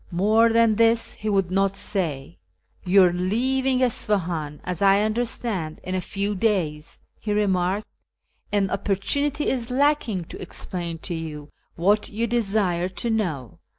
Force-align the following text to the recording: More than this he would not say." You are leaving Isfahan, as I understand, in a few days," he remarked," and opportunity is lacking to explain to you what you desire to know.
More 0.09 0.51
than 0.51 0.77
this 0.77 1.13
he 1.13 1.29
would 1.29 1.51
not 1.51 1.77
say." 1.77 2.39
You 2.87 3.03
are 3.03 3.13
leaving 3.13 3.81
Isfahan, 3.81 4.59
as 4.63 4.81
I 4.81 5.03
understand, 5.03 5.79
in 5.83 5.93
a 5.93 6.01
few 6.01 6.33
days," 6.33 6.97
he 7.19 7.31
remarked," 7.33 7.85
and 8.51 8.71
opportunity 8.71 9.47
is 9.47 9.69
lacking 9.69 10.23
to 10.29 10.41
explain 10.41 10.97
to 11.05 11.13
you 11.13 11.49
what 11.75 12.09
you 12.09 12.25
desire 12.25 12.89
to 12.89 13.11
know. 13.11 13.59